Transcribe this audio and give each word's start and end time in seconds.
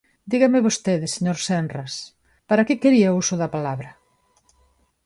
Dígame 0.31 0.65
vostede, 0.67 1.05
señor 1.15 1.37
Senras, 1.47 1.93
¿para 2.49 2.65
que 2.67 2.79
quería 2.81 3.13
o 3.13 3.17
uso 3.23 3.35
da 3.41 3.53
palabra? 3.55 3.91